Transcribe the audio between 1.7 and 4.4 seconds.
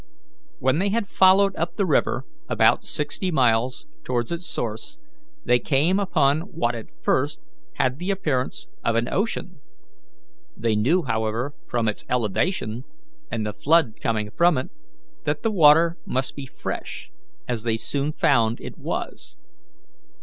the river about sixty miles towards